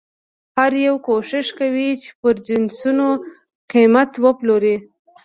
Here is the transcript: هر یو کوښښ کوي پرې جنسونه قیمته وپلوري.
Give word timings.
هر 0.57 0.71
یو 0.87 0.95
کوښښ 1.05 1.47
کوي 1.59 1.89
پرې 2.21 2.43
جنسونه 2.47 3.07
قیمته 3.71 4.17
وپلوري. 4.25 4.75